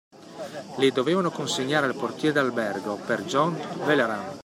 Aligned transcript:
Le 0.77 0.89
dovevano 0.91 1.29
consegnare 1.29 1.85
al 1.85 1.93
portiere 1.93 2.33
dell’albergo, 2.33 2.95
per 3.05 3.21
John 3.25 3.53
Vehrehan. 3.85 4.39